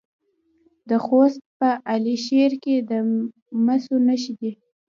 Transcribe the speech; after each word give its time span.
د 0.89 0.91
خوست 1.05 1.41
په 1.59 1.69
علي 1.91 2.15
شیر 2.25 2.51
کې 2.63 2.75
د 2.89 2.91
مسو 3.65 3.95
نښې 4.07 4.17
شته. 4.37 4.49